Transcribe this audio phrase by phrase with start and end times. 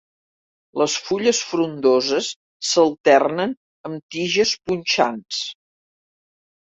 [0.81, 2.29] Les fulles frondoses
[2.69, 3.53] s'alternen
[3.91, 5.43] amb tiges punxants.